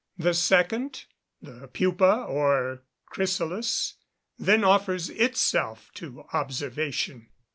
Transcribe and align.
The 0.17 0.33
second, 0.33 1.05
the 1.43 1.67
pupa 1.67 2.25
or 2.27 2.81
chrysalis, 3.05 3.97
then 4.35 4.63
offers 4.63 5.11
itself 5.11 5.91
to 5.93 6.21
observation. 6.33 7.27